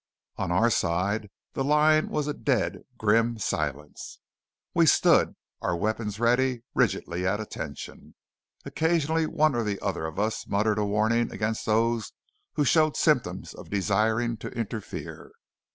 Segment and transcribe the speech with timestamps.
[0.35, 4.17] On our side the line was a dead, grim silence.
[4.73, 8.15] We stood, our weapons ready, rigidly at attention.
[8.65, 12.13] Occasionally one or the other of us muttered a warning against those
[12.53, 15.33] who showed symptoms of desiring to interfere.